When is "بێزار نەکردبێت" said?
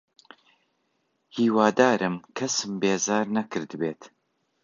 2.81-4.01